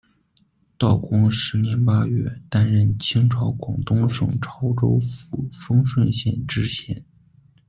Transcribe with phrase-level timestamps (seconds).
[0.79, 7.05] 道光十年八月，担任清朝广东省潮州府丰顺县知县。